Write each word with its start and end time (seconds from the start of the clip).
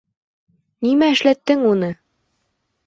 Нимә 0.87 1.11
эшләттең 1.17 1.71
уны? 1.75 1.95